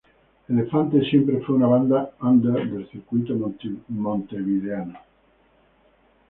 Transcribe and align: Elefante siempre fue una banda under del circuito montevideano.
Elefante 0.49 0.99
siempre 1.07 1.41
fue 1.41 1.53
una 1.57 1.67
banda 1.67 2.09
under 2.21 2.67
del 2.71 2.89
circuito 2.89 3.35
montevideano. 3.93 4.97